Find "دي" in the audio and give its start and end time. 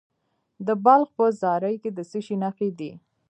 2.79-2.91